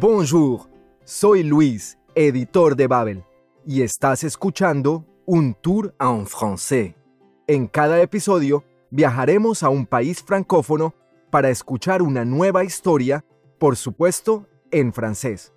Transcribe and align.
Bonjour, 0.00 0.62
soy 1.04 1.42
Luis, 1.42 1.98
editor 2.14 2.74
de 2.74 2.86
Babel, 2.86 3.22
y 3.66 3.82
estás 3.82 4.24
escuchando 4.24 5.04
Un 5.26 5.52
Tour 5.52 5.94
en 6.00 6.26
Français. 6.26 6.94
En 7.46 7.66
cada 7.66 8.00
episodio 8.00 8.64
viajaremos 8.90 9.62
a 9.62 9.68
un 9.68 9.84
país 9.84 10.22
francófono 10.22 10.94
para 11.28 11.50
escuchar 11.50 12.00
una 12.00 12.24
nueva 12.24 12.64
historia, 12.64 13.26
por 13.58 13.76
supuesto, 13.76 14.46
en 14.70 14.94
francés. 14.94 15.52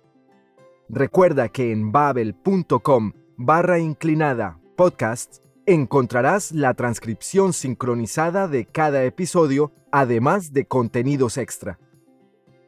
Recuerda 0.90 1.48
que 1.48 1.72
en 1.72 1.90
babel.com 1.90 3.12
barra 3.38 3.78
inclinada 3.78 4.60
podcast 4.76 5.38
encontrarás 5.64 6.52
la 6.52 6.74
transcripción 6.74 7.54
sincronizada 7.54 8.46
de 8.46 8.66
cada 8.66 9.04
episodio, 9.04 9.72
además 9.90 10.52
de 10.52 10.66
contenidos 10.66 11.38
extra. 11.38 11.78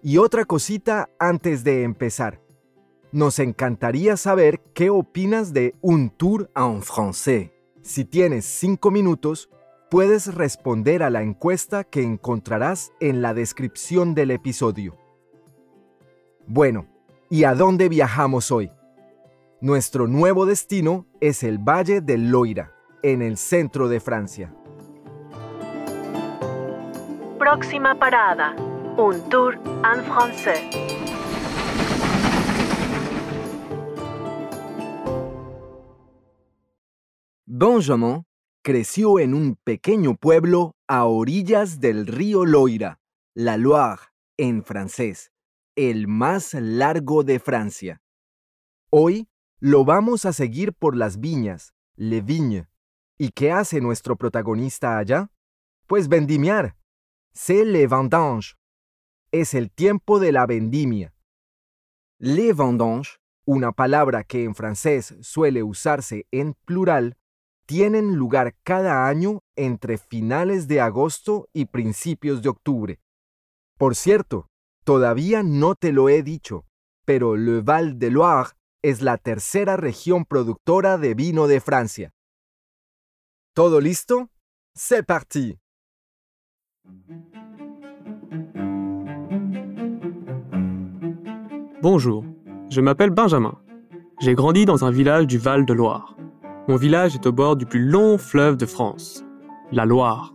Y 0.08 0.18
otra 0.18 0.44
cosita 0.44 1.10
antes 1.18 1.64
de 1.64 1.82
empezar. 1.82 2.40
Nos 3.10 3.40
encantaría 3.40 4.16
saber 4.16 4.60
qué 4.72 4.88
opinas 4.88 5.52
de 5.52 5.74
Un 5.80 6.10
Tour 6.10 6.48
en 6.54 6.80
Français. 6.80 7.50
Si 7.82 8.04
tienes 8.04 8.44
cinco 8.44 8.92
minutos, 8.92 9.50
puedes 9.90 10.32
responder 10.32 11.02
a 11.02 11.10
la 11.10 11.22
encuesta 11.22 11.82
que 11.82 12.04
encontrarás 12.04 12.92
en 13.00 13.20
la 13.20 13.34
descripción 13.34 14.14
del 14.14 14.30
episodio. 14.30 14.96
Bueno, 16.46 16.86
¿y 17.28 17.42
a 17.42 17.56
dónde 17.56 17.88
viajamos 17.88 18.52
hoy? 18.52 18.70
Nuestro 19.60 20.06
nuevo 20.06 20.46
destino 20.46 21.04
es 21.20 21.42
el 21.42 21.58
Valle 21.58 22.00
del 22.00 22.30
Loira, 22.30 22.70
en 23.02 23.22
el 23.22 23.36
centro 23.36 23.88
de 23.88 23.98
Francia. 23.98 24.54
Próxima 27.40 27.98
parada, 27.98 28.54
un 28.98 29.20
tour 29.28 29.54
en 29.84 30.02
français. 30.04 30.70
Benjamin 37.44 38.24
creció 38.62 39.18
en 39.18 39.34
un 39.34 39.56
pequeño 39.64 40.16
pueblo 40.16 40.74
a 40.88 41.04
orillas 41.04 41.78
del 41.78 42.06
río 42.06 42.44
Loira, 42.46 42.98
la 43.34 43.56
Loire 43.56 44.00
en 44.38 44.64
francés, 44.64 45.30
el 45.74 46.08
más 46.08 46.54
largo 46.54 47.22
de 47.22 47.38
Francia. 47.38 48.00
Hoy 48.90 49.28
lo 49.60 49.84
vamos 49.84 50.24
a 50.24 50.32
seguir 50.32 50.72
por 50.72 50.96
las 50.96 51.20
viñas, 51.20 51.74
les 51.96 52.24
vignes. 52.24 52.66
¿Y 53.18 53.30
qué 53.30 53.52
hace 53.52 53.80
nuestro 53.80 54.16
protagonista 54.16 54.98
allá? 54.98 55.30
Pues 55.86 56.08
vendimiar. 56.08 56.76
C'est 57.32 57.64
les 57.64 57.86
vendanges. 57.86 58.56
Es 59.38 59.52
el 59.52 59.70
tiempo 59.70 60.18
de 60.18 60.32
la 60.32 60.46
vendimia. 60.46 61.12
Les 62.18 62.56
vendanges, 62.56 63.20
una 63.44 63.70
palabra 63.70 64.24
que 64.24 64.44
en 64.44 64.54
francés 64.54 65.14
suele 65.20 65.62
usarse 65.62 66.26
en 66.30 66.54
plural, 66.64 67.18
tienen 67.66 68.16
lugar 68.16 68.54
cada 68.62 69.06
año 69.06 69.40
entre 69.54 69.98
finales 69.98 70.68
de 70.68 70.80
agosto 70.80 71.50
y 71.52 71.66
principios 71.66 72.40
de 72.40 72.48
octubre. 72.48 72.98
Por 73.76 73.94
cierto, 73.94 74.48
todavía 74.84 75.42
no 75.42 75.74
te 75.74 75.92
lo 75.92 76.08
he 76.08 76.22
dicho, 76.22 76.64
pero 77.04 77.36
le 77.36 77.60
Val 77.60 77.98
de 77.98 78.10
Loire 78.10 78.52
es 78.80 79.02
la 79.02 79.18
tercera 79.18 79.76
región 79.76 80.24
productora 80.24 80.96
de 80.96 81.12
vino 81.12 81.46
de 81.46 81.60
Francia. 81.60 82.10
¿Todo 83.52 83.82
listo? 83.82 84.30
C'est 84.74 85.04
parti. 85.04 85.58
Bonjour, 91.88 92.24
je 92.68 92.80
m'appelle 92.80 93.10
Benjamin. 93.10 93.56
J'ai 94.18 94.34
grandi 94.34 94.64
dans 94.64 94.84
un 94.84 94.90
village 94.90 95.28
du 95.28 95.38
Val 95.38 95.64
de 95.64 95.72
Loire. 95.72 96.16
Mon 96.66 96.74
village 96.74 97.14
est 97.14 97.26
au 97.26 97.32
bord 97.32 97.54
du 97.54 97.64
plus 97.64 97.78
long 97.78 98.18
fleuve 98.18 98.56
de 98.56 98.66
France, 98.66 99.24
la 99.70 99.84
Loire. 99.84 100.34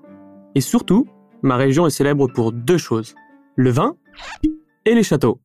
Et 0.56 0.62
surtout, 0.62 1.10
ma 1.42 1.58
région 1.58 1.86
est 1.86 1.90
célèbre 1.90 2.30
pour 2.34 2.54
deux 2.54 2.78
choses, 2.78 3.16
le 3.58 3.70
vin 3.70 3.98
et 4.86 4.96
les 4.96 5.04
châteaux. 5.04 5.42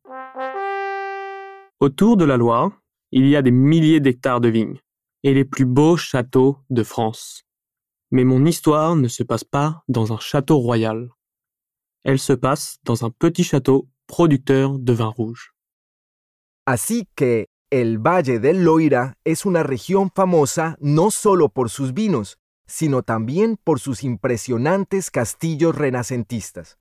Autour 1.81 2.15
de 2.15 2.23
la 2.23 2.37
Loire, 2.37 2.71
il 3.11 3.27
y 3.27 3.35
a 3.35 3.41
des 3.41 3.51
milliers 3.51 3.99
d'hectares 3.99 4.39
de 4.39 4.47
vignes 4.47 4.79
et 5.23 5.33
les 5.33 5.43
plus 5.43 5.65
beaux 5.65 5.97
châteaux 5.97 6.59
de 6.69 6.83
France. 6.83 7.43
Mais 8.11 8.23
mon 8.23 8.45
histoire 8.45 8.95
ne 8.95 9.09
se 9.09 9.23
passe 9.23 9.43
pas 9.43 9.83
dans 9.89 10.13
un 10.13 10.19
château 10.19 10.57
royal. 10.59 11.09
Elle 12.05 12.17
se 12.17 12.31
passe 12.31 12.77
dans 12.85 13.03
un 13.03 13.09
petit 13.09 13.43
château 13.43 13.89
producteur 14.07 14.79
de 14.79 14.93
vin 14.93 15.07
rouge. 15.07 15.56
Así 16.67 17.07
que 17.15 17.47
el 17.69 17.97
Valle 17.97 18.39
del 18.39 18.65
Loira 18.65 19.17
es 19.23 19.45
una 19.45 19.63
región 19.63 20.11
famosa 20.13 20.75
no 20.81 21.11
solo 21.11 21.47
por 21.47 21.69
sus 21.69 21.93
vinos, 21.93 22.39
sino 22.65 23.03
también 23.03 23.57
por 23.63 23.79
sus 23.79 24.03
impresionantes 24.03 25.09
castillos 25.09 25.75
renacentistas. 25.75 26.77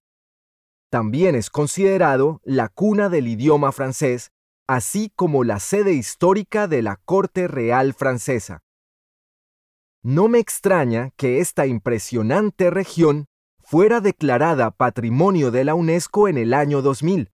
También 0.90 1.36
es 1.36 1.50
considerado 1.50 2.40
la 2.42 2.68
cuna 2.68 3.08
del 3.08 3.28
idioma 3.28 3.70
francés, 3.70 4.32
así 4.66 5.12
como 5.14 5.44
la 5.44 5.60
sede 5.60 5.92
histórica 5.92 6.66
de 6.66 6.82
la 6.82 6.96
Corte 7.04 7.46
Real 7.46 7.94
Francesa. 7.94 8.64
No 10.02 10.26
me 10.26 10.40
extraña 10.40 11.12
que 11.16 11.38
esta 11.38 11.64
impresionante 11.68 12.70
región 12.70 13.26
fuera 13.60 14.00
declarada 14.00 14.72
Patrimonio 14.72 15.52
de 15.52 15.62
la 15.62 15.76
UNESCO 15.76 16.26
en 16.26 16.38
el 16.38 16.54
año 16.54 16.82
2000. 16.82 17.30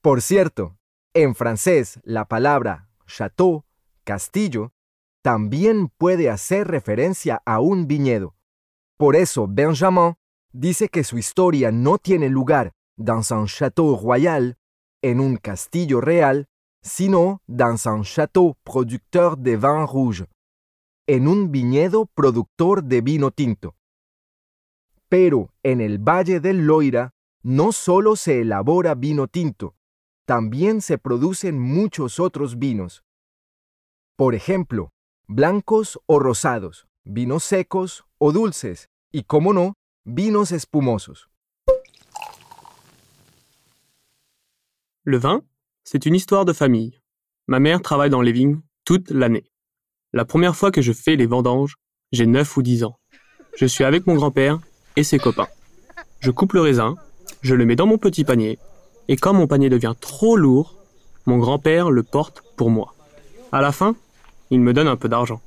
Por 0.00 0.20
cierto, 0.20 0.76
en 1.14 1.34
francés 1.34 2.00
la 2.02 2.24
palabra 2.24 2.88
château, 3.06 3.64
castillo, 4.04 4.72
también 5.22 5.88
puede 5.88 6.28
hacer 6.28 6.66
referencia 6.66 7.40
a 7.46 7.60
un 7.60 7.86
viñedo. 7.86 8.34
Por 8.98 9.16
eso 9.16 9.46
Benjamin 9.48 10.14
dice 10.52 10.88
que 10.88 11.04
su 11.04 11.16
historia 11.16 11.70
no 11.70 11.98
tiene 11.98 12.28
lugar 12.28 12.72
dans 12.96 13.30
un 13.30 13.46
château 13.46 13.96
royal, 13.96 14.56
en 15.02 15.20
un 15.20 15.36
castillo 15.36 16.00
real, 16.00 16.46
sino 16.82 17.40
dans 17.46 17.86
un 17.86 18.02
château 18.02 18.56
producteur 18.64 19.36
de 19.36 19.56
vin 19.56 19.86
rouge, 19.86 20.26
en 21.06 21.28
un 21.28 21.50
viñedo 21.50 22.06
productor 22.14 22.82
de 22.82 23.00
vino 23.00 23.30
tinto. 23.30 23.74
Pero 25.08 25.50
en 25.62 25.80
el 25.80 25.98
Valle 25.98 26.40
del 26.40 26.66
Loira 26.66 27.12
no 27.42 27.72
solo 27.72 28.16
se 28.16 28.40
elabora 28.40 28.94
vino 28.94 29.28
tinto, 29.28 29.74
también 30.24 30.80
se 30.80 30.98
producen 30.98 31.58
muchos 31.58 32.18
otros 32.18 32.58
vinos. 32.58 33.04
Por 34.16 34.34
ejemplo, 34.34 34.90
blancos 35.26 35.98
o 36.06 36.18
rosados, 36.18 36.86
vinos 37.04 37.44
secos 37.44 38.04
o 38.18 38.32
dulces, 38.32 38.88
y 39.12 39.24
como 39.24 39.52
no, 39.52 39.74
vinos 40.04 40.52
espumosos. 40.52 41.28
Le 45.04 45.18
vin, 45.18 45.42
c'est 45.84 46.06
une 46.06 46.14
histoire 46.14 46.46
de 46.46 46.54
famille. 46.54 46.98
Ma 47.46 47.60
mère 47.60 47.82
travaille 47.82 48.08
dans 48.08 48.22
les 48.22 48.32
vignes 48.32 48.62
toute 48.84 49.10
l'année. 49.10 49.50
La 50.12 50.24
première 50.24 50.56
fois 50.56 50.70
que 50.70 50.80
je 50.80 50.92
fais 50.92 51.16
les 51.16 51.26
vendanges, 51.26 51.76
j'ai 52.12 52.26
9 52.26 52.56
ou 52.56 52.62
10 52.62 52.84
ans. 52.84 52.98
Je 53.56 53.66
suis 53.66 53.84
avec 53.84 54.06
mon 54.06 54.14
grand-père 54.14 54.60
et 54.96 55.04
ses 55.04 55.18
copains. 55.18 55.48
Je 56.20 56.30
coupe 56.30 56.54
le 56.54 56.62
raisin, 56.62 56.96
je 57.42 57.54
le 57.54 57.66
mets 57.66 57.76
dans 57.76 57.86
mon 57.86 57.98
petit 57.98 58.24
panier, 58.24 58.58
et 59.08 59.16
quand 59.16 59.34
mon 59.34 59.46
panier 59.46 59.68
devient 59.68 59.94
trop 60.00 60.36
lourd, 60.36 60.74
mon 61.26 61.38
grand-père 61.38 61.90
le 61.90 62.02
porte 62.02 62.42
pour 62.56 62.70
moi. 62.70 62.94
À 63.52 63.60
la 63.60 63.72
fin, 63.72 63.96
il 64.50 64.60
me 64.60 64.72
donne 64.72 64.88
un 64.88 64.96
peu 64.96 65.08
d'argent. 65.08 65.40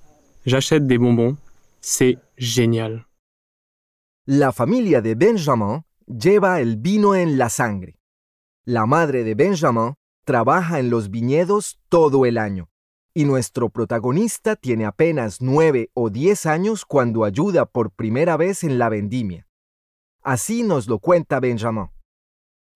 J'achète 0.45 0.87
des 0.87 0.97
bonbons, 0.97 1.37
c'est 1.81 2.17
génial. 2.37 3.05
La 4.25 4.51
familia 4.51 5.01
de 5.01 5.13
Benjamin 5.13 5.83
lleva 6.07 6.61
el 6.61 6.77
vino 6.77 7.15
en 7.15 7.37
la 7.37 7.49
sangre. 7.49 7.95
La 8.65 8.85
madre 8.85 9.23
de 9.23 9.35
Benjamin 9.35 9.93
trabaja 10.25 10.79
en 10.79 10.89
los 10.89 11.09
viñedos 11.09 11.79
todo 11.89 12.25
el 12.25 12.37
año. 12.37 12.69
Y 13.13 13.25
nuestro 13.25 13.69
protagonista 13.69 14.55
tiene 14.55 14.85
apenas 14.85 15.41
nueve 15.41 15.89
o 15.93 16.09
diez 16.09 16.45
años 16.45 16.85
cuando 16.85 17.23
ayuda 17.23 17.65
por 17.65 17.91
primera 17.91 18.37
vez 18.37 18.63
en 18.63 18.77
la 18.77 18.89
vendimia. 18.89 19.47
Así 20.21 20.63
nos 20.63 20.87
lo 20.87 20.99
cuenta 20.99 21.39
Benjamin. 21.39 21.87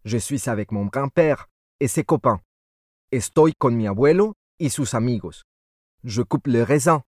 Je 0.03 0.18
suis 0.18 0.50
avec 0.50 0.71
mon 0.71 0.86
grand-père 0.88 1.48
et 1.80 1.88
ses 1.88 2.03
copains. 2.03 2.42
Estoy 3.12 3.53
con 3.53 3.71
mi 3.71 3.86
abuelo 3.88 4.36
y 4.57 4.69
sus 4.69 4.95
amigos. 4.95 5.44
Je 6.03 6.24
coupe 6.24 6.48
le 6.48 6.63
raisin 6.63 7.03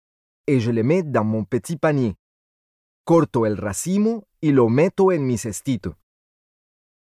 et 0.47 0.59
je 0.59 0.71
le 0.71 0.81
mets 0.81 1.03
dans 1.03 1.23
mon 1.23 1.43
petit 1.43 1.77
panier. 1.77 2.15
Corto 3.03 3.45
el 3.45 3.57
racimo 3.57 4.27
y 4.41 4.51
lo 4.51 4.69
meto 4.69 5.11
en 5.11 5.27
mi 5.27 5.37
cestito. 5.37 5.97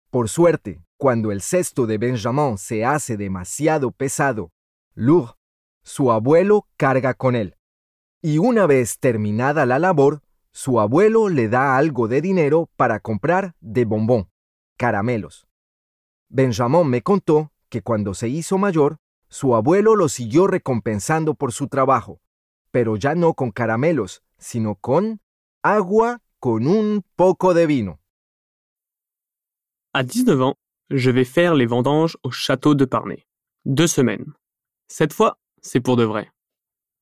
Por 0.10 0.28
suerte, 0.28 0.82
cuando 0.98 1.32
el 1.32 1.42
cesto 1.42 1.86
de 1.86 1.98
Benjamin 1.98 2.58
se 2.58 2.84
hace 2.84 3.16
demasiado 3.16 3.92
pesado, 3.92 4.52
lourd, 4.94 5.36
su 5.84 6.12
abuelo 6.12 6.68
carga 6.76 7.14
con 7.14 7.36
él. 7.36 7.56
Y 8.22 8.40
una 8.40 8.68
vez 8.68 9.00
terminada 9.00 9.66
la 9.66 9.80
labor, 9.80 10.22
su 10.52 10.82
abuelo 10.82 11.30
le 11.30 11.48
da 11.48 11.78
algo 11.78 12.10
de 12.10 12.20
dinero 12.20 12.70
para 12.76 13.00
comprar 13.00 13.56
de 13.62 13.86
bombón, 13.86 14.30
caramelos. 14.76 15.47
Benjamin 16.30 16.88
me 16.88 17.02
contó 17.02 17.52
que 17.70 17.82
cuando 17.82 18.14
se 18.14 18.28
hizo 18.28 18.58
mayor, 18.58 18.98
su 19.30 19.56
abuelo 19.56 19.96
lo 19.96 20.10
siguió 20.10 20.48
recompensando 20.48 21.34
por 21.36 21.52
su 21.52 21.68
trabajo, 21.68 22.22
pero 22.72 22.96
ya 22.96 23.16
no 23.16 23.34
con 23.34 23.52
caramelos, 23.52 24.24
sino 24.38 24.76
con 24.76 25.20
agua 25.64 26.22
con 26.40 26.68
un 26.68 27.04
poco 27.16 27.54
de 27.54 27.66
vino. 27.66 28.00
À 29.94 30.04
19 30.04 30.42
ans, 30.42 30.56
je 30.90 31.12
vais 31.12 31.26
faire 31.26 31.56
les 31.56 31.66
vendanges 31.66 32.18
au 32.24 32.32
château 32.32 32.76
de 32.76 32.86
Parnay. 32.86 33.26
Deux 33.66 33.88
semaines. 33.88 34.34
Cette 34.88 35.14
fois, 35.14 35.40
c'est 35.62 35.82
pour 35.82 35.98
de 35.98 36.04
vrai. 36.04 36.32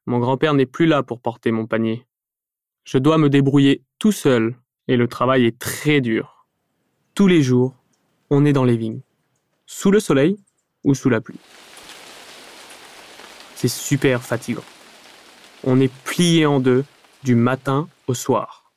Mon 0.05 0.19
grand-père 0.19 0.53
n'est 0.53 0.65
plus 0.65 0.85
là 0.85 1.03
pour 1.03 1.19
porter 1.19 1.51
mon 1.51 1.67
panier. 1.67 2.05
Je 2.83 2.97
dois 2.97 3.17
me 3.17 3.29
débrouiller 3.29 3.83
tout 3.99 4.11
seul 4.11 4.55
et 4.87 4.97
le 4.97 5.07
travail 5.07 5.45
est 5.45 5.59
très 5.59 5.99
dur. 5.99 6.47
Tous 7.15 7.27
les 7.27 7.41
jours, 7.41 7.75
on 8.29 8.45
est 8.45 8.53
dans 8.53 8.63
les 8.63 8.77
vignes, 8.77 9.01
sous 9.65 9.91
le 9.91 9.99
soleil 9.99 10.37
ou 10.83 10.93
sous 10.93 11.09
la 11.09 11.21
pluie. 11.21 11.39
C'est 13.55 13.67
super 13.67 14.21
fatigant. 14.21 14.63
On 15.63 15.79
est 15.79 15.91
plié 16.03 16.45
en 16.45 16.59
deux 16.59 16.85
du 17.23 17.35
matin 17.35 17.87
au 18.07 18.13
soir. 18.13 18.71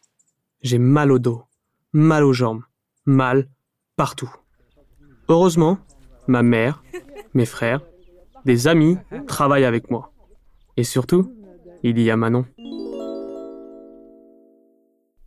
J'ai 0.63 0.79
mal 0.79 1.13
au 1.13 1.19
dos, 1.19 1.45
mal 1.93 2.25
aux 2.25 2.33
jambes, 2.33 2.63
mal 3.05 3.49
partout. 3.97 4.33
Heureusement, 5.29 5.79
ma 6.27 6.43
mère, 6.43 6.83
mes 7.35 7.47
frères, 7.47 7.83
des 8.45 8.67
amis 8.67 8.97
travaillent 9.27 9.65
avec 9.65 9.91
moi. 9.91 10.13
Et 10.77 10.85
surtout, 10.85 11.35
il 11.83 12.01
y 12.01 12.11
a 12.11 12.17
Manon. 12.17 12.47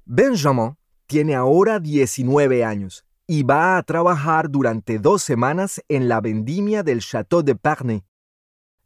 Benjamin 0.08 0.75
tiene 1.08 1.36
ahora 1.36 1.80
19 1.80 2.63
años 2.63 3.04
y 3.33 3.44
va 3.44 3.78
a 3.78 3.83
trabajar 3.83 4.50
durante 4.50 5.00
dos 5.00 5.24
semanas 5.24 5.81
en 5.88 6.10
la 6.10 6.19
vendimia 6.19 6.83
del 6.83 7.00
Château 7.00 7.42
de 7.42 7.56
Parnay. 7.56 8.04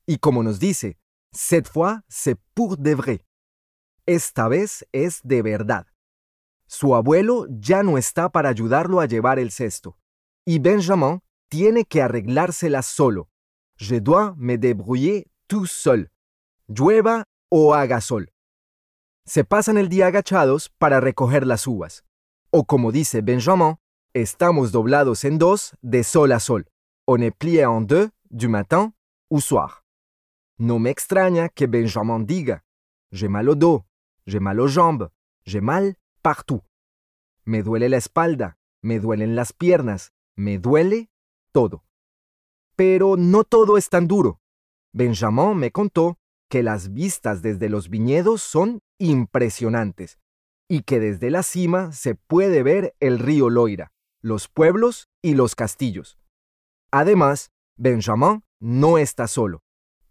Y 0.05 0.19
como 0.19 0.43
nos 0.43 0.59
dice, 0.59 0.99
cette 1.31 1.67
fois 1.67 2.03
c'est 2.07 2.37
pour 2.53 2.77
de 2.77 2.93
vrai. 2.93 3.25
Esta 4.05 4.47
vez 4.47 4.85
es 4.91 5.21
de 5.23 5.41
verdad. 5.41 5.87
Su 6.67 6.93
abuelo 6.93 7.47
ya 7.49 7.81
no 7.81 7.97
está 7.97 8.29
para 8.29 8.49
ayudarlo 8.49 8.99
a 8.99 9.07
llevar 9.07 9.39
el 9.39 9.49
cesto. 9.49 9.97
Y 10.45 10.59
Benjamin 10.59 11.23
tiene 11.49 11.83
que 11.83 12.03
arreglársela 12.03 12.83
solo. 12.83 13.29
Je 13.77 13.99
dois 13.99 14.35
me 14.37 14.59
débrouiller 14.59 15.25
tout 15.47 15.65
seul. 15.65 16.11
Llueva 16.67 17.23
o 17.49 17.73
haga 17.73 17.99
sol. 17.99 18.31
Se 19.25 19.43
pasan 19.43 19.79
el 19.79 19.89
día 19.89 20.05
agachados 20.05 20.69
para 20.77 20.99
recoger 20.99 21.47
las 21.47 21.65
uvas. 21.65 22.05
O 22.51 22.63
como 22.63 22.91
dice 22.91 23.23
Benjamin, 23.23 23.77
estamos 24.15 24.71
doblados 24.71 25.25
en 25.25 25.37
dos 25.37 25.75
de 25.81 26.01
sol 26.05 26.31
a 26.31 26.39
sol. 26.39 26.65
On 27.05 27.21
est 27.21 27.35
plié 27.35 27.65
en 27.65 27.81
deux 27.81 28.09
du 28.31 28.47
matin 28.47 28.93
au 29.29 29.41
soir. 29.41 29.83
No 30.57 30.79
me 30.79 30.89
extraña 30.89 31.49
que 31.49 31.67
Benjamin 31.67 32.21
diga, 32.21 32.63
j'ai 33.11 33.27
mal 33.27 33.49
au 33.49 33.55
dos, 33.55 33.83
j'ai 34.25 34.39
mal 34.39 34.61
aux 34.61 34.69
jambes, 34.69 35.09
j'ai 35.45 35.59
mal 35.59 35.95
partout. 36.21 36.61
Me 37.43 37.61
duele 37.61 37.89
la 37.89 37.97
espalda, 37.97 38.57
me 38.81 38.99
duelen 38.99 39.35
las 39.35 39.51
piernas, 39.51 40.13
me 40.37 40.59
duele 40.59 41.09
todo. 41.51 41.83
Pero 42.77 43.17
no 43.17 43.43
todo 43.43 43.77
es 43.77 43.89
tan 43.89 44.07
duro. 44.07 44.39
Benjamin 44.93 45.57
me 45.57 45.71
contó 45.71 46.17
que 46.49 46.63
las 46.63 46.93
vistas 46.93 47.41
desde 47.41 47.67
los 47.67 47.89
viñedos 47.89 48.41
son 48.41 48.79
impresionantes 48.97 50.19
y 50.69 50.83
que 50.83 51.01
desde 51.01 51.29
la 51.31 51.43
cima 51.43 51.91
se 51.91 52.15
puede 52.15 52.63
ver 52.63 52.95
el 53.01 53.19
río 53.19 53.49
Loira, 53.49 53.91
los 54.25 54.47
pueblos 54.47 55.07
y 55.21 55.35
los 55.35 55.53
castillos. 55.53 56.17
Además, 56.89 57.51
Benjamin 57.77 58.43
no 58.59 58.97
está 58.97 59.27
solo. 59.27 59.61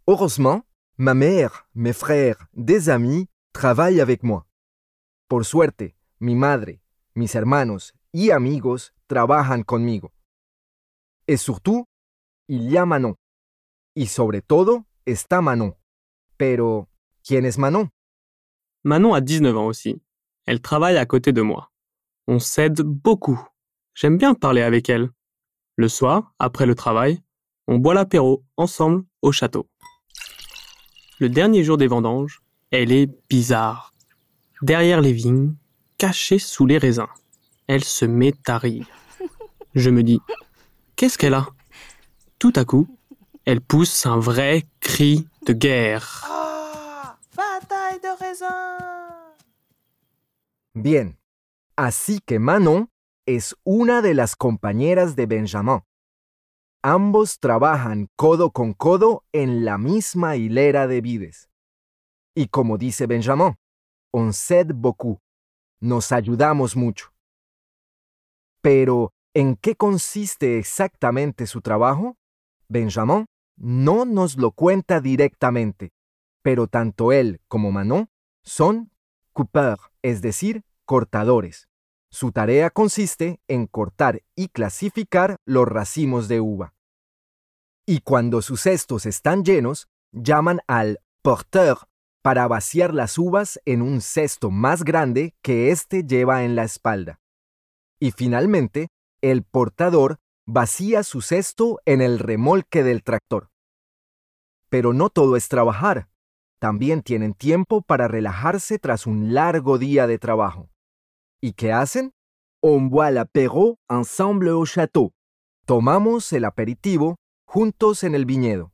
Heureusement, 0.07 0.63
ma 0.97 1.15
mère, 1.15 1.67
mes 1.75 1.93
frères, 1.93 2.47
des 2.53 2.89
amis 2.91 3.27
travaillent 3.53 4.01
avec. 4.01 4.23
Por 5.27 5.45
suerte, 5.45 5.97
mi 6.21 6.37
madre, 6.37 6.81
mis 7.17 7.35
hermanos 7.35 7.93
y 8.13 8.31
amigos 8.31 8.95
trabajan 9.09 9.65
conmigo. 9.65 10.13
Et 11.27 11.37
surtout, 11.37 11.85
il 12.47 12.71
y 12.71 12.77
a 12.77 12.87
Manon. 12.87 13.17
Y 13.97 14.07
sobre 14.07 14.43
todo 14.43 14.87
está 15.07 15.41
Manon. 15.41 15.75
Pero, 16.37 16.89
¿quién 17.27 17.45
es 17.47 17.59
Manon? 17.59 17.91
Manon 18.85 19.15
a 19.15 19.21
19 19.21 19.57
ans 19.57 19.67
aussi. 19.67 20.01
Elle 20.47 20.61
travaille 20.61 20.99
à 20.99 21.07
côté 21.07 21.33
de 21.33 21.43
moi. 21.43 21.73
On 22.29 22.39
s'aide 22.39 22.81
beaucoup. 22.83 23.41
J'aime 23.95 24.19
bien 24.19 24.35
parler 24.35 24.63
avec 24.63 24.89
elle. 24.89 25.11
Le 25.77 25.89
soir, 25.89 26.35
après 26.39 26.67
le 26.67 26.75
travail, 26.75 27.23
on 27.69 27.79
boit 27.79 27.95
l'apéro 27.95 28.45
ensemble 28.57 29.05
au 29.23 29.31
château. 29.31 29.69
Le 31.21 31.29
dernier 31.29 31.63
jour 31.63 31.77
des 31.77 31.87
vendanges, 31.87 32.43
elle 32.73 32.91
est 32.91 33.09
bizarre. 33.29 33.95
Derrière 34.63 35.01
les 35.01 35.13
vignes, 35.13 35.55
cachée 35.97 36.41
sous 36.41 36.67
les 36.67 36.79
raisins, 36.79 37.07
elle 37.69 37.85
se 37.85 38.05
met 38.05 38.35
à 38.47 38.59
rire. 38.59 38.87
Je 39.75 39.91
me 39.91 40.03
dis, 40.03 40.21
qu'est-ce 40.97 41.17
qu'elle 41.17 41.35
a? 41.35 41.47
Tout 42.41 42.53
à 42.57 42.65
coup, 42.65 42.89
elle 43.45 43.61
pousse 43.61 44.07
un 44.07 44.19
vrai 44.19 44.65
cri 44.81 45.27
de 45.47 45.53
guerre. 45.53 46.25
Ah, 46.29 47.17
bataille 47.37 48.01
de 48.01 48.19
raisin. 48.19 48.79
Bien. 50.75 51.13
Así 51.77 52.21
que 52.21 52.37
Manon 52.37 52.89
es 53.27 53.57
una 53.65 54.03
de 54.03 54.15
las 54.15 54.37
compañeras 54.37 55.17
de 55.17 55.27
Benjamin. 55.27 55.81
Ambos 56.83 57.41
trabajan 57.41 58.09
codo 58.17 58.51
con 58.51 58.75
codo 58.75 59.25
en 59.33 59.65
la 59.65 59.79
misma 59.79 60.37
hilera 60.37 60.87
de 60.87 61.01
vides. 61.01 61.49
Y 62.35 62.49
como 62.49 62.77
dice 62.77 63.07
Benjamin, 63.07 63.57
on 64.13 64.33
s'aide 64.33 64.75
beaucoup. 64.75 65.19
Nos 65.81 66.13
ayudamos 66.13 66.77
mucho. 66.77 67.13
Pero, 68.61 69.13
¿en 69.35 69.57
qué 69.57 69.77
consiste 69.77 70.59
exactamente 70.59 71.47
su 71.47 71.61
trabajo? 71.61 72.17
Benjamin 72.69 73.27
no 73.57 74.05
nos 74.05 74.37
lo 74.37 74.51
cuenta 74.51 75.01
directamente, 75.01 75.93
pero 76.43 76.67
tanto 76.67 77.13
él 77.13 77.41
como 77.49 77.71
Manon 77.71 78.09
son 78.43 78.91
coupeurs, 79.33 79.83
es 80.03 80.21
decir, 80.21 80.65
cortadores. 80.85 81.69
Su 82.15 82.31
tarea 82.31 82.71
consiste 82.71 83.41
en 83.49 83.67
cortar 83.67 84.23
y 84.37 84.47
clasificar 84.47 85.35
los 85.45 85.67
racimos 85.67 86.29
de 86.29 86.39
uva. 86.39 86.73
Y 87.87 88.03
cuando 88.03 88.41
sus 88.41 88.61
cestos 88.61 89.05
están 89.05 89.43
llenos, 89.43 89.89
llaman 90.13 90.61
al 90.69 91.01
porteur 91.23 91.89
para 92.23 92.47
vaciar 92.47 92.95
las 92.95 93.19
uvas 93.19 93.61
en 93.65 93.83
un 93.83 94.01
cesto 94.01 94.53
más 94.53 94.85
grande 94.85 95.35
que 95.43 95.73
éste 95.73 96.05
lleva 96.05 96.45
en 96.45 96.55
la 96.55 96.63
espalda. 96.63 97.19
Y 97.99 98.13
finalmente, 98.13 98.91
el 99.21 99.43
portador 99.43 100.19
vacía 100.47 101.03
su 101.03 101.21
cesto 101.21 101.81
en 101.85 102.01
el 102.01 102.21
remolque 102.21 102.85
del 102.85 103.03
tractor. 103.03 103.51
Pero 104.69 104.93
no 104.93 105.11
todo 105.11 105.35
es 105.35 105.49
trabajar. 105.49 106.07
También 106.61 107.03
tienen 107.03 107.35
tiempo 107.35 107.83
para 107.83 108.07
relajarse 108.07 108.79
tras 108.79 109.05
un 109.05 109.35
largo 109.35 109.79
día 109.79 110.07
de 110.07 110.21
trabajo. 110.21 110.71
¿Y 111.41 111.53
qué 111.53 111.73
hacen? 111.73 112.13
On 112.63 112.89
boit 112.89 113.11
l'apéro 113.11 113.77
ensemble 113.89 114.49
au 114.49 114.65
château. 114.65 115.13
Tomamos 115.67 116.33
el 116.33 116.45
aperitivo 116.45 117.17
juntos 117.47 118.05
en 118.05 118.15
el 118.15 118.25
viñedo. 118.25 118.73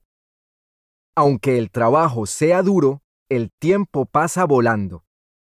Aunque 1.16 1.58
el 1.58 1.70
trabajo 1.70 2.26
sea 2.26 2.62
duro, 2.62 3.02
el 3.28 3.50
tiempo 3.58 4.06
pasa 4.06 4.44
volando. 4.44 5.04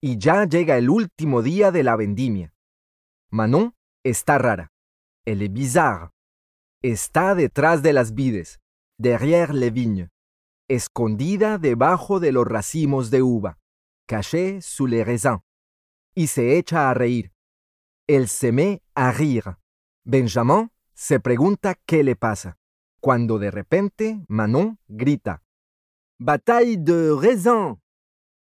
Y 0.01 0.17
ya 0.17 0.45
llega 0.45 0.77
el 0.77 0.89
último 0.89 1.41
día 1.41 1.71
de 1.71 1.83
la 1.83 1.95
vendimia. 1.95 2.53
Manon 3.31 3.73
está 4.03 4.37
rara. 4.37 4.69
Elle 5.25 5.45
est 5.45 5.53
bizarre. 5.53 6.09
Está 6.83 7.33
detrás 7.33 7.81
de 7.81 7.93
las 7.93 8.13
vides, 8.13 8.59
derrière 8.99 9.53
les 9.53 9.71
vignes, 9.71 10.09
escondida 10.67 11.57
debajo 11.57 12.19
de 12.19 12.33
los 12.33 12.45
racimos 12.45 13.09
de 13.09 13.21
uva, 13.21 13.57
cachée 14.05 14.59
sous 14.61 14.85
les 14.85 15.03
raisins, 15.03 15.39
y 16.15 16.27
se 16.27 16.57
echa 16.57 16.89
a 16.89 16.93
reír. 16.93 17.29
Elle 18.07 18.27
se 18.27 18.51
met 18.51 18.81
à 18.95 19.11
rire. 19.11 19.55
Benjamin 20.05 20.69
se 20.93 21.19
pregunta 21.19 21.75
qué 21.85 22.03
le 22.03 22.15
pasa, 22.15 22.57
cuando 23.01 23.39
de 23.39 23.49
repente 23.49 24.17
Manon 24.27 24.77
grita: 24.89 25.41
Bataille 26.19 26.77
de 26.77 27.11
raisins! 27.11 27.77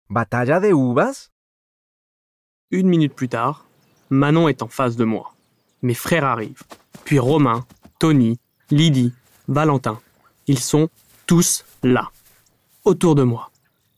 ¿Batalla 0.09 0.59
de 0.59 0.69
uvas? 0.69 1.31
Une 2.71 2.87
minute 2.87 3.13
plus 3.13 3.29
tard, 3.29 3.65
Manon 4.09 4.47
est 4.47 4.61
en 4.61 4.67
face 4.67 4.95
de 4.95 5.05
moi. 5.05 5.33
Mes 5.81 5.93
frères 5.93 6.25
arrivent. 6.25 6.63
Puis 7.03 7.19
Romain, 7.19 7.65
Tony, 7.99 8.39
Lydie, 8.69 9.13
Valentin. 9.47 9.99
Ils 10.47 10.59
sont 10.59 10.89
tous 11.25 11.65
là, 11.83 12.09
autour 12.85 13.15
de 13.15 13.23
moi. 13.23 13.51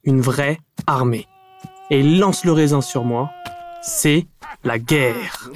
Une 0.03 0.21
vraie 0.21 0.59
armée. 0.87 1.27
Et 1.89 1.99
ils 1.99 2.19
lancent 2.19 2.45
le 2.45 2.53
raisin 2.53 2.81
sur 2.81 3.03
moi. 3.03 3.31
C'est 3.81 4.27
la 4.63 4.79
guerre. 4.79 5.49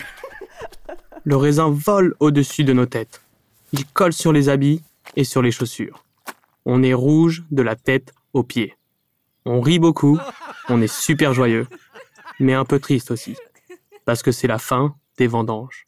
Le 1.23 1.35
raisin 1.35 1.69
vole 1.69 2.15
au-dessus 2.19 2.63
de 2.63 2.73
nos 2.73 2.85
têtes. 2.85 3.21
Il 3.71 3.85
colle 3.85 4.13
sur 4.13 4.31
les 4.31 4.49
habits, 4.49 4.83
et 5.15 5.23
sur 5.23 5.41
les 5.41 5.51
chaussures. 5.51 6.03
On 6.65 6.83
est 6.83 6.93
rouge 6.93 7.43
de 7.51 7.61
la 7.61 7.75
tête 7.75 8.13
aux 8.33 8.43
pieds. 8.43 8.75
On 9.45 9.61
rit 9.61 9.79
beaucoup, 9.79 10.19
on 10.69 10.81
est 10.81 10.91
super 10.91 11.33
joyeux, 11.33 11.67
mais 12.39 12.53
un 12.53 12.65
peu 12.65 12.79
triste 12.79 13.11
aussi, 13.11 13.35
parce 14.05 14.23
que 14.23 14.31
c'est 14.31 14.47
la 14.47 14.59
fin 14.59 14.95
des 15.17 15.27
vendanges. 15.27 15.87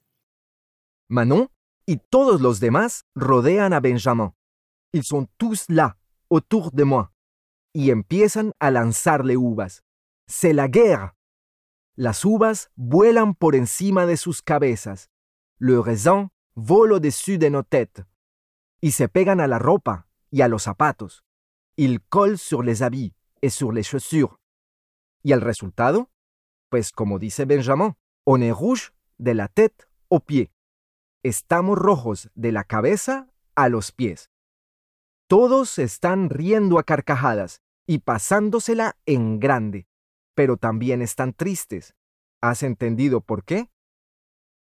Manon 1.10 1.48
y 1.88 1.98
todos 1.98 2.42
los 2.42 2.60
demás 2.60 3.04
rodean 3.16 3.72
a 3.72 3.80
Benjamin. 3.80 4.34
Ils 4.92 5.04
sont 5.04 5.28
tous 5.38 5.66
là, 5.70 5.96
autour 6.30 6.72
de 6.72 6.84
moi, 6.84 7.12
y 7.74 7.92
empiezan 7.94 8.52
a 8.60 8.72
lanzarle 8.72 9.32
uvas. 9.32 9.82
C'est 10.28 10.54
la 10.54 10.68
guerre. 10.68 11.12
Las 11.98 12.26
uvas 12.26 12.72
vuelan 12.76 13.36
por 13.36 13.56
encima 13.56 14.06
de 14.06 14.18
sus 14.18 14.42
cabezas. 14.42 15.10
Le 15.60 15.80
raisin 15.82 16.30
vole 16.54 16.94
au-dessus 16.94 17.38
de 17.38 17.50
nos 17.50 17.64
têtes. 17.64 18.06
Y 18.82 18.92
se 18.92 19.08
pegan 19.08 19.40
a 19.40 19.48
la 19.48 19.60
ropa 19.60 20.08
y 20.30 20.42
a 20.42 20.50
los 20.50 20.64
zapatos. 20.64 21.24
Il 21.78 22.02
colle 22.02 22.38
sur 22.38 22.64
les 22.64 22.82
habits 22.82 23.14
et 23.42 23.50
sur 23.50 23.72
les 23.72 23.84
chaussures. 23.84 24.38
¿Y 25.24 25.32
el 25.32 25.42
resultado? 25.42 26.12
Pues 26.70 26.92
como 26.92 27.18
dice 27.18 27.46
Benjamin, 27.46 27.96
on 28.26 28.42
est 28.42 28.52
rouge 28.52 28.94
de 29.18 29.34
la 29.34 29.48
tête 29.48 29.88
aux 30.10 30.20
pieds. 30.20 30.52
Estamos 31.24 31.78
rojos 31.78 32.30
de 32.36 32.52
la 32.52 32.66
cabeza 32.66 33.30
a 33.56 33.70
los 33.70 33.92
pies. 33.92 34.30
Todos 35.28 35.80
están 35.80 36.30
riendo 36.30 36.78
a 36.78 36.84
carcajadas 36.84 37.62
y 37.88 38.00
pasándosela 38.00 38.98
en 39.06 39.40
grande, 39.40 39.88
pero 40.36 40.58
también 40.58 41.02
están 41.02 41.34
tristes. 41.34 41.96
¿Has 42.42 42.62
entendido 42.62 43.22
por 43.22 43.44
qué? 43.44 43.70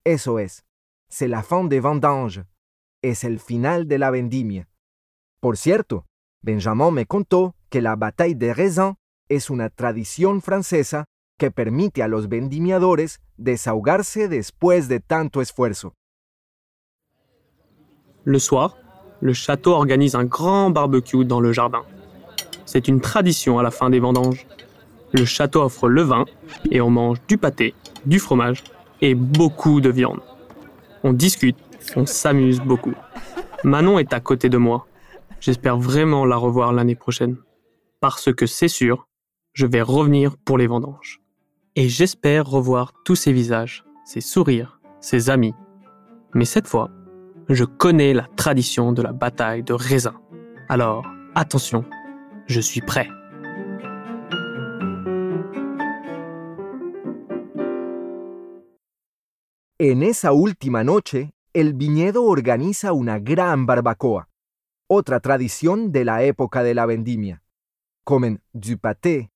Eso 0.03 0.39
es, 0.39 0.65
c'est 1.09 1.29
la 1.29 1.43
fin 1.43 1.69
des 1.69 1.81
vendanges, 1.81 2.45
es 3.03 3.23
el 3.23 3.39
final 3.39 3.87
de 3.87 3.99
la 3.99 4.09
vendimia. 4.09 4.67
Por 5.39 5.57
cierto, 5.57 6.05
Benjamin 6.41 6.93
me 6.93 7.05
contó 7.05 7.55
que 7.69 7.81
la 7.81 7.95
bataille 7.95 8.35
de 8.35 8.53
raisin 8.53 8.95
es 9.29 9.49
una 9.49 9.69
tradición 9.69 10.41
francesa 10.41 11.05
que 11.37 11.51
permite 11.51 12.01
a 12.01 12.07
los 12.07 12.29
vendimiadores 12.29 13.19
desahogarse 13.37 14.27
después 14.29 14.87
de 14.87 14.99
tanto 14.99 15.41
esfuerzo. 15.41 15.93
Le 18.23 18.39
soir, 18.39 18.75
le 19.21 19.33
château 19.33 19.73
organise 19.73 20.15
un 20.15 20.25
grand 20.25 20.71
barbecue 20.71 21.25
dans 21.25 21.41
le 21.41 21.51
jardin. 21.51 21.83
C'est 22.65 22.87
une 22.87 23.01
tradition 23.01 23.59
à 23.59 23.63
la 23.63 23.71
fin 23.71 23.89
des 23.89 23.99
vendanges. 23.99 24.45
Le 25.13 25.25
château 25.25 25.61
offre 25.61 25.87
le 25.87 26.01
vin 26.01 26.25
et 26.71 26.81
on 26.81 26.89
mange 26.89 27.17
du 27.27 27.37
pâté, 27.37 27.73
du 28.05 28.19
fromage 28.19 28.63
et 29.01 29.15
beaucoup 29.15 29.81
de 29.81 29.89
viande. 29.89 30.21
On 31.03 31.13
discute, 31.13 31.57
on 31.95 32.05
s'amuse 32.05 32.59
beaucoup. 32.59 32.93
Manon 33.63 33.99
est 33.99 34.13
à 34.13 34.19
côté 34.19 34.49
de 34.49 34.57
moi. 34.57 34.87
J'espère 35.39 35.77
vraiment 35.77 36.25
la 36.25 36.37
revoir 36.37 36.73
l'année 36.73 36.95
prochaine. 36.95 37.37
Parce 37.99 38.33
que 38.33 38.45
c'est 38.45 38.67
sûr, 38.67 39.07
je 39.53 39.65
vais 39.65 39.81
revenir 39.81 40.37
pour 40.37 40.57
les 40.57 40.67
vendanges. 40.67 41.21
Et 41.75 41.89
j'espère 41.89 42.45
revoir 42.45 42.93
tous 43.03 43.15
ces 43.15 43.33
visages, 43.33 43.83
ces 44.05 44.21
sourires, 44.21 44.79
ces 45.01 45.29
amis. 45.29 45.53
Mais 46.33 46.45
cette 46.45 46.67
fois, 46.67 46.89
je 47.49 47.63
connais 47.63 48.13
la 48.13 48.27
tradition 48.35 48.91
de 48.91 49.01
la 49.01 49.11
bataille 49.11 49.63
de 49.63 49.73
raisin. 49.73 50.15
Alors, 50.69 51.05
attention, 51.35 51.85
je 52.47 52.59
suis 52.59 52.81
prêt. 52.81 53.09
En 59.77 60.03
esa 60.03 60.31
última 60.31 60.85
noche, 60.85 61.33
el 61.51 61.73
viñedo 61.73 62.23
organiza 62.23 62.93
una 62.93 63.19
gran 63.19 63.65
barbacoa, 63.65 64.29
otra 64.87 65.19
tradición 65.19 65.91
de 65.91 66.05
la 66.05 66.23
época 66.23 66.63
de 66.63 66.73
la 66.73 66.85
vendimia. 66.85 67.43
Comen 68.05 68.41
du 68.53 68.77
pâté, 68.77 69.31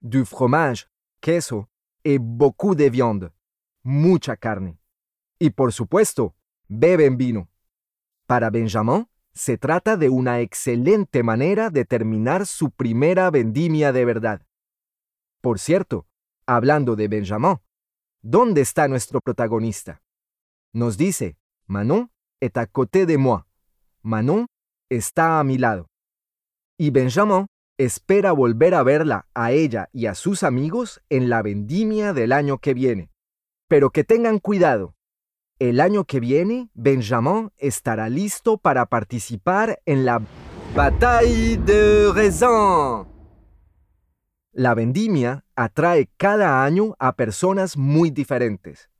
du 0.00 0.24
fromage, 0.24 0.86
queso 1.20 1.68
et 2.02 2.18
beaucoup 2.18 2.74
de 2.74 2.88
viande, 2.88 3.32
mucha 3.82 4.34
carne. 4.38 4.78
Y 5.38 5.50
por 5.50 5.74
supuesto, 5.74 6.34
beben 6.68 7.18
vino. 7.18 7.50
Para 8.26 8.48
Benjamin, 8.48 9.08
se 9.34 9.58
trata 9.58 9.98
de 9.98 10.08
una 10.08 10.40
excelente 10.40 11.22
manera 11.22 11.68
de 11.68 11.84
terminar 11.84 12.46
su 12.46 12.70
primera 12.70 13.30
vendimia 13.30 13.92
de 13.92 14.06
verdad. 14.06 14.40
Por 15.42 15.58
cierto, 15.58 16.06
hablando 16.46 16.96
de 16.96 17.08
Benjamin, 17.08 17.58
¿dónde 18.28 18.60
está 18.60 18.88
nuestro 18.88 19.20
protagonista? 19.20 20.02
Nos 20.72 20.96
dice, 20.96 21.36
Manon 21.66 22.08
est 22.40 22.56
à 22.56 22.66
côté 22.66 23.06
de 23.06 23.16
moi. 23.16 23.46
Manon 24.02 24.46
está 24.90 25.38
a 25.38 25.44
mi 25.44 25.58
lado. 25.58 25.86
Y 26.76 26.90
Benjamin 26.90 27.46
espera 27.78 28.32
volver 28.32 28.74
a 28.74 28.82
verla 28.82 29.28
a 29.34 29.52
ella 29.52 29.88
y 29.92 30.06
a 30.06 30.14
sus 30.14 30.42
amigos 30.42 31.00
en 31.08 31.28
la 31.28 31.42
vendimia 31.42 32.12
del 32.12 32.32
año 32.32 32.58
que 32.58 32.74
viene. 32.74 33.10
Pero 33.68 33.90
que 33.90 34.02
tengan 34.02 34.40
cuidado. 34.40 34.94
El 35.58 35.80
año 35.80 36.04
que 36.04 36.20
viene, 36.20 36.68
Benjamin 36.74 37.50
estará 37.56 38.08
listo 38.08 38.58
para 38.58 38.86
participar 38.86 39.80
en 39.86 40.04
la 40.04 40.20
Bataille 40.74 41.58
de 41.58 42.12
Raisin. 42.12 43.06
La 44.52 44.74
vendimia 44.74 45.45
atrae 45.56 46.08
cada 46.18 46.62
año 46.64 46.94
a 46.98 47.16
personas 47.16 47.76
muy 47.76 48.10
diferentes. 48.10 48.90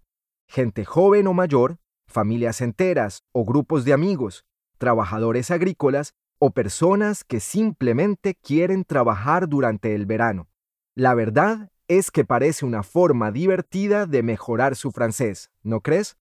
Gente 0.48 0.84
joven 0.84 1.26
o 1.26 1.34
mayor, 1.34 1.78
familias 2.08 2.60
enteras 2.60 3.24
o 3.32 3.44
grupos 3.44 3.84
de 3.84 3.92
amigos, 3.92 4.46
trabajadores 4.78 5.50
agrícolas 5.50 6.14
o 6.38 6.50
personas 6.50 7.24
que 7.24 7.40
simplemente 7.40 8.34
quieren 8.34 8.84
trabajar 8.84 9.48
durante 9.48 9.94
el 9.94 10.06
verano. 10.06 10.48
La 10.94 11.14
verdad 11.14 11.70
es 11.88 12.10
que 12.10 12.24
parece 12.24 12.64
una 12.64 12.82
forma 12.82 13.30
divertida 13.30 14.06
de 14.06 14.22
mejorar 14.22 14.76
su 14.76 14.90
francés, 14.90 15.50
¿no 15.62 15.80
crees? 15.80 16.16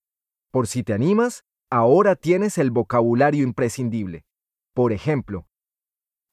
Por 0.52 0.68
si 0.68 0.84
te 0.84 0.94
animas, 0.94 1.44
ahora 1.70 2.16
tienes 2.16 2.58
el 2.58 2.72
vocabulario 2.72 3.44
imprescindible. 3.44 4.26
Por 4.74 4.92
ejemplo, 4.92 5.48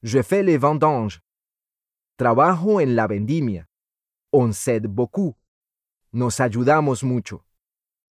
je 0.01 0.21
fais 0.23 0.43
les 0.43 0.59
vendanges. 0.59 1.21
Trabajo 2.17 2.81
en 2.81 2.95
la 2.95 3.07
vendimia. 3.07 3.69
On 4.35 4.51
s'aide 4.51 4.87
beaucoup. 4.87 5.35
Nos 6.11 6.41
ayudamos 6.41 7.03
mucho. 7.03 7.45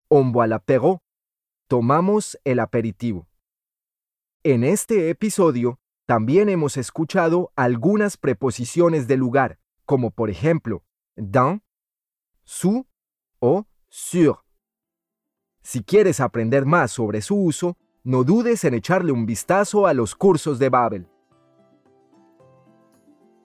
On 0.09 0.31
boit 0.31 0.47
l'apéro. 0.47 1.01
Tomamos 1.67 2.39
el 2.45 2.61
aperitivo. 2.61 3.27
En 4.45 4.63
este 4.63 5.11
episodio 5.11 5.81
también 6.07 6.49
hemos 6.49 6.77
escuchado 6.77 7.51
algunas 7.57 8.17
preposiciones 8.17 9.09
de 9.09 9.17
lugar, 9.17 9.59
como 9.85 10.13
por 10.13 10.31
ejemplo, 10.31 10.85
dans, 11.17 11.61
sous 12.45 12.85
o 13.41 13.67
sur. 13.89 14.45
Si 15.63 15.83
quieres 15.83 16.21
aprender 16.21 16.67
más 16.67 16.93
sobre 16.93 17.21
su 17.21 17.35
uso, 17.35 17.77
no 18.05 18.23
dudes 18.23 18.63
en 18.63 18.75
echarle 18.75 19.11
un 19.11 19.27
vistazo 19.27 19.89
a 19.89 19.93
los 19.93 20.15
cursos 20.15 20.61
de 20.61 20.69
Babel. 20.69 21.12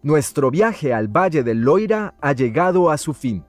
Nuestro 0.04 0.52
viaje 0.52 0.94
al 0.94 1.08
Valle 1.08 1.42
del 1.42 1.62
Loira 1.62 2.14
ha 2.22 2.32
llegado 2.32 2.92
a 2.92 2.98
su 2.98 3.16
fin. 3.16 3.44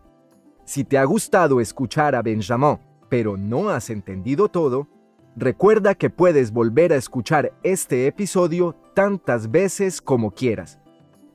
Si 0.64 0.82
te 0.82 0.96
ha 0.96 1.04
gustado 1.04 1.60
escuchar 1.60 2.14
a 2.14 2.22
Benjamin, 2.22 2.78
pero 3.10 3.36
no 3.36 3.68
has 3.68 3.90
entendido 3.90 4.48
todo, 4.48 4.88
recuerda 5.36 5.94
que 5.94 6.08
puedes 6.08 6.50
volver 6.50 6.94
a 6.94 6.96
escuchar 6.96 7.52
este 7.62 8.06
episodio 8.06 8.74
tantas 8.94 9.50
veces 9.50 10.00
como 10.00 10.30
quieras. 10.30 10.78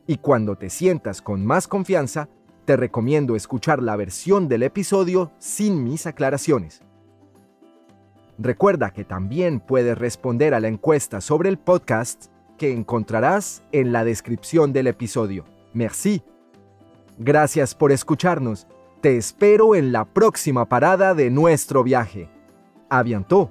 Y 0.08 0.17
cuando 0.17 0.55
te 0.55 0.72
sientas 0.72 1.22
con 1.22 1.46
más 1.46 1.67
confianza, 1.67 2.27
te 2.65 2.75
recomiendo 2.75 3.36
escuchar 3.36 3.84
la 3.84 3.96
versión 3.96 4.48
del 4.48 4.63
episodio 4.63 5.32
sin 5.38 5.84
mis 5.84 6.08
aclaraciones. 6.08 6.82
Recuerda 8.39 8.89
que 8.91 9.03
también 9.05 9.60
puedes 9.60 9.96
responder 9.96 10.55
a 10.55 10.60
la 10.60 10.70
encuesta 10.70 11.22
sobre 11.22 11.50
el 11.50 11.60
podcast 11.60 12.32
que 12.57 12.72
encontrarás 12.72 13.63
en 13.72 13.91
la 13.91 14.03
descripción 14.03 14.74
del 14.74 14.88
episodio. 14.88 15.45
Merci. 15.74 16.24
Gracias 17.17 17.75
por 17.75 17.91
escucharnos. 17.91 18.67
Te 19.01 19.17
espero 19.17 19.75
en 19.75 19.91
la 19.91 20.05
próxima 20.05 20.65
parada 20.65 21.13
de 21.13 21.29
nuestro 21.29 21.83
viaje. 21.83 22.29
A 22.89 23.03
bientôt. 23.03 23.50